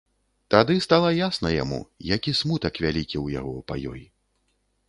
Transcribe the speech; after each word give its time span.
Тады 0.53 0.77
стала 0.85 1.11
ясна 1.17 1.51
яму, 1.63 1.79
які 2.15 2.35
смутак 2.41 2.73
вялікі 2.87 3.17
ў 3.25 3.39
яго 3.39 3.55
па 3.73 3.79
ёй. 3.93 4.01